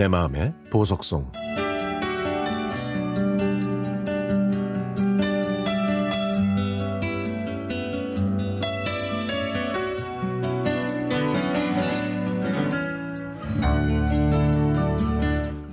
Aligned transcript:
내 0.00 0.08
마음의 0.08 0.54
보석송 0.70 1.30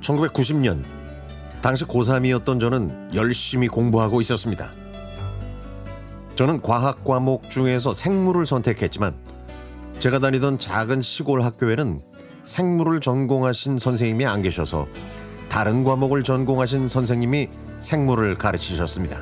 (1990년) 0.02 0.84
당시 1.62 1.86
고3이었던 1.86 2.59
저는 2.59 3.12
열심히 3.14 3.70
공부하고 3.70 4.20
있었습니다. 4.20 4.73
저는 6.36 6.62
과학 6.62 7.05
과목 7.05 7.50
중에서 7.50 7.94
생물을 7.94 8.46
선택했지만 8.46 9.15
제가 10.00 10.20
다니던 10.20 10.57
작은 10.57 11.01
시골 11.01 11.43
학교에는 11.43 12.17
생물을 12.47 13.01
전공하신 13.01 13.78
선생님이 13.78 14.25
안 14.25 14.42
계셔서 14.42 14.87
다른 15.50 15.83
과목을 15.83 16.24
전공하신 16.24 16.87
선생님이 16.87 17.50
생물을 17.79 18.36
가르치셨습니다. 18.36 19.21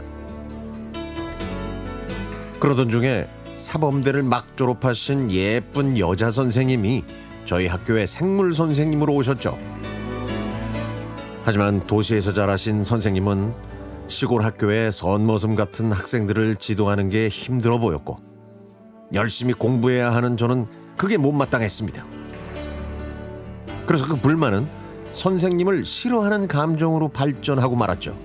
그러던 2.60 2.90
중에 2.90 3.28
사범대를 3.58 4.22
막 4.24 4.56
졸업하신 4.56 5.32
예쁜 5.32 5.98
여자 5.98 6.30
선생님이 6.30 7.04
저희 7.46 7.68
학교에 7.68 8.06
생물 8.06 8.54
선생님으로 8.54 9.14
오셨죠. 9.14 9.58
하지만 11.44 11.86
도시에서 11.86 12.34
자라신 12.34 12.84
선생님은 12.84 13.54
시골 14.08 14.44
학교의 14.44 14.92
선머슴 14.92 15.56
같은 15.56 15.92
학생들을 15.92 16.56
지도하는 16.58 17.10
게 17.10 17.28
힘들어 17.30 17.80
보였고 17.80 18.20
열심히 19.14 19.54
공부해야 19.54 20.14
하는 20.14 20.38
저는 20.38 20.68
그게 20.96 21.18
못마땅했습니다. 21.18 22.25
그래서 23.86 24.06
그 24.08 24.16
불만은 24.16 24.68
선생님을 25.12 25.86
싫어하는 25.86 26.48
감정으로 26.48 27.10
발전하고 27.10 27.76
말았죠. 27.76 28.18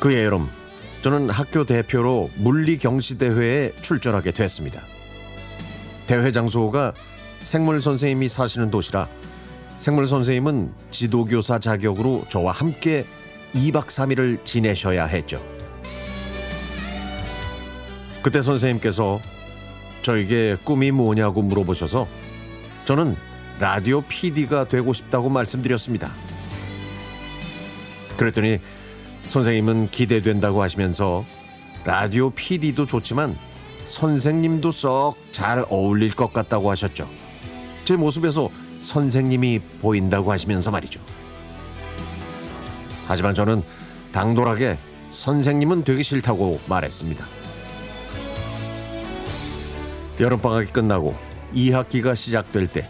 그해 0.00 0.24
여름 0.24 0.48
저는 1.02 1.30
학교 1.30 1.64
대표로 1.64 2.30
물리 2.36 2.78
경시 2.78 3.18
대회에 3.18 3.72
출전하게 3.76 4.32
됐습니다. 4.32 4.82
대회 6.06 6.32
장소가 6.32 6.94
생물 7.40 7.80
선생님이 7.80 8.28
사시는 8.28 8.70
도시라 8.70 9.08
생물 9.78 10.08
선생님은 10.08 10.72
지도교사 10.90 11.58
자격으로 11.58 12.24
저와 12.28 12.52
함께 12.52 13.04
2박 13.54 13.86
3일을 13.86 14.44
지내셔야 14.44 15.06
했죠. 15.06 15.42
그때 18.22 18.42
선생님께서 18.42 19.20
저에게 20.02 20.56
꿈이 20.64 20.90
뭐냐고 20.90 21.42
물어보셔서 21.42 22.08
저는 22.86 23.16
라디오 23.58 24.00
PD가 24.00 24.68
되고 24.68 24.92
싶다고 24.92 25.28
말씀드렸습니다. 25.28 26.10
그랬더니 28.16 28.60
선생님은 29.22 29.90
기대된다고 29.90 30.62
하시면서 30.62 31.24
라디오 31.84 32.30
PD도 32.30 32.86
좋지만 32.86 33.36
선생님도 33.86 34.70
썩 34.70 35.16
잘 35.32 35.64
어울릴 35.68 36.14
것 36.14 36.32
같다고 36.32 36.70
하셨죠. 36.70 37.08
제 37.84 37.96
모습에서 37.96 38.48
선생님이 38.80 39.60
보인다고 39.80 40.30
하시면서 40.30 40.70
말이죠. 40.70 41.00
하지만 43.08 43.34
저는 43.34 43.64
당돌하게 44.12 44.78
선생님은 45.08 45.82
되기 45.84 46.04
싫다고 46.04 46.60
말했습니다. 46.68 47.26
여름방학이 50.20 50.72
끝나고 50.72 51.25
2학기가 51.54 52.14
시작될 52.14 52.66
때 52.68 52.88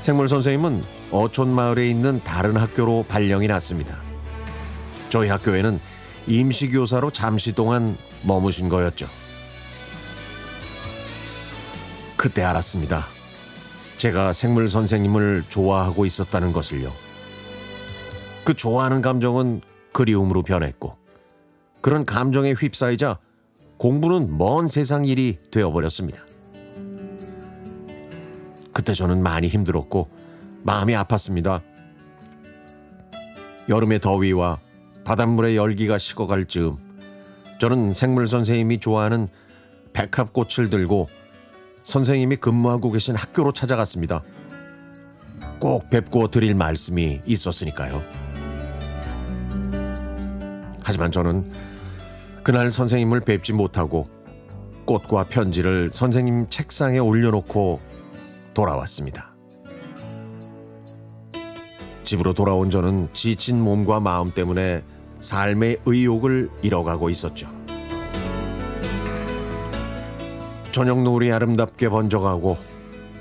생물 0.00 0.28
선생님은 0.28 0.84
어촌 1.10 1.48
마을에 1.48 1.88
있는 1.88 2.20
다른 2.22 2.56
학교로 2.56 3.06
발령이 3.08 3.48
났습니다. 3.48 3.98
저희 5.08 5.28
학교에는 5.28 5.80
임시교사로 6.26 7.10
잠시 7.10 7.52
동안 7.52 7.96
머무신 8.22 8.68
거였죠. 8.68 9.08
그때 12.16 12.42
알았습니다. 12.42 13.06
제가 13.96 14.32
생물 14.32 14.68
선생님을 14.68 15.44
좋아하고 15.48 16.04
있었다는 16.04 16.52
것을요. 16.52 16.92
그 18.44 18.54
좋아하는 18.54 19.02
감정은 19.02 19.62
그리움으로 19.92 20.42
변했고 20.42 20.96
그런 21.80 22.04
감정에 22.04 22.52
휩싸이자 22.52 23.18
공부는 23.78 24.36
먼 24.38 24.68
세상 24.68 25.04
일이 25.04 25.38
되어버렸습니다. 25.50 26.20
그때 28.76 28.92
저는 28.92 29.22
많이 29.22 29.48
힘들었고 29.48 30.06
마음이 30.62 30.92
아팠습니다. 30.92 31.62
여름의 33.70 34.00
더위와 34.00 34.58
바닷물의 35.02 35.56
열기가 35.56 35.96
식어갈 35.96 36.44
즈음 36.44 36.76
저는 37.58 37.94
생물 37.94 38.28
선생님이 38.28 38.76
좋아하는 38.76 39.28
백합꽃을 39.94 40.68
들고 40.68 41.08
선생님이 41.84 42.36
근무하고 42.36 42.92
계신 42.92 43.16
학교로 43.16 43.52
찾아갔습니다. 43.52 44.22
꼭 45.58 45.88
뵙고 45.88 46.28
드릴 46.28 46.54
말씀이 46.54 47.22
있었으니까요. 47.24 48.02
하지만 50.82 51.10
저는 51.10 51.50
그날 52.42 52.70
선생님을 52.70 53.20
뵙지 53.20 53.54
못하고 53.54 54.10
꽃과 54.84 55.24
편지를 55.30 55.88
선생님 55.94 56.50
책상에 56.50 56.98
올려놓고 56.98 57.95
돌아왔습니다. 58.56 59.36
집으로 62.04 62.32
돌아온 62.32 62.70
저는 62.70 63.10
지친 63.12 63.60
몸과 63.60 64.00
마음 64.00 64.32
때문에 64.32 64.82
삶의 65.20 65.80
의욕을 65.84 66.48
잃어가고 66.62 67.10
있었죠. 67.10 67.48
저녁 70.72 71.02
노을이 71.02 71.30
아름답게 71.32 71.90
번져가고 71.90 72.56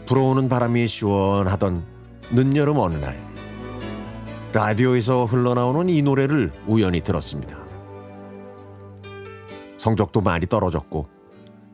불어오는 0.05 0.47
바람이 0.47 0.87
시원하던 0.87 1.83
늦여름 2.31 2.77
어느 2.77 2.95
날 2.95 3.19
라디오에서 4.53 5.25
흘러나오는 5.25 5.89
이 5.89 6.01
노래를 6.01 6.53
우연히 6.65 7.01
들었습니다. 7.01 7.59
성적도 9.77 10.21
많이 10.21 10.47
떨어졌고 10.47 11.09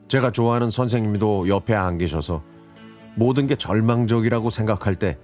제가 0.07 0.31
좋아하는 0.31 0.71
선생님도 0.71 1.47
옆에 1.47 1.75
안 1.75 1.99
계셔서 1.99 2.41
모든 3.15 3.47
게 3.47 3.55
절망적이라고 3.55 4.49
생각할 4.49 4.95
때 4.95 5.17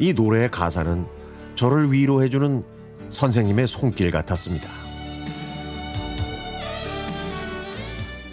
이 0.00 0.12
노래의 0.12 0.50
가사는 0.50 1.06
저를 1.56 1.92
위로해주는 1.92 2.64
선생님의 3.10 3.66
손길 3.66 4.10
같았습니다. 4.10 4.68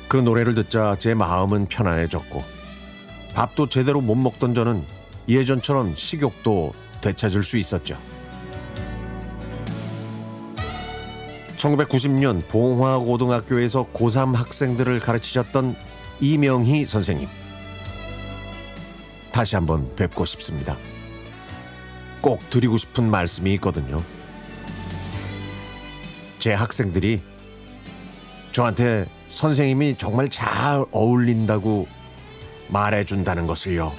그 0.07 0.17
노래를 0.17 0.53
듣자 0.53 0.95
제 0.99 1.15
마음은 1.15 1.65
편안해졌고 1.65 2.43
밥도 3.33 3.67
제대로 3.69 3.99
못 3.99 4.15
먹던 4.15 4.53
저는 4.53 4.83
예전처럼 5.27 5.95
식욕도 5.95 6.73
되찾을 7.01 7.41
수 7.41 7.57
있었죠. 7.57 7.97
1990년 11.57 12.47
봉화고등학교에서 12.47 13.87
고3 13.91 14.35
학생들을 14.35 14.99
가르치셨던 14.99 15.75
이명희 16.21 16.85
선생님. 16.85 17.27
다시 19.35 19.55
한번 19.55 19.93
뵙고 19.97 20.23
싶습니다. 20.23 20.77
꼭 22.21 22.49
드리고 22.49 22.77
싶은 22.77 23.11
말씀이 23.11 23.53
있거든요. 23.55 23.97
제 26.39 26.53
학생들이 26.53 27.21
저한테 28.53 29.05
선생님이 29.27 29.97
정말 29.97 30.29
잘 30.29 30.85
어울린다고 30.89 31.85
말해준다는 32.69 33.45
것을요. 33.45 33.91